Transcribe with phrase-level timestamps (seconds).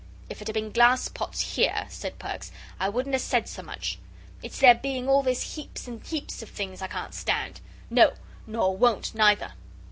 [0.31, 3.99] "If it had been glass pots here," said Perks, "I wouldn't ha' said so much.
[4.41, 7.61] It's there being all this heaps and heaps of things I can't stand.
[7.91, 8.13] No
[8.47, 9.53] nor won't, neither."